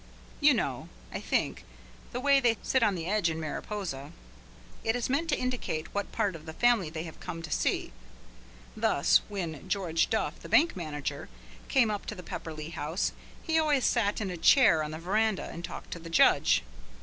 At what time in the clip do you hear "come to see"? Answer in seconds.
7.19-7.91